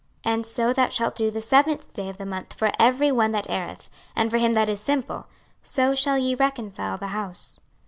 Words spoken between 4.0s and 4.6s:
and for him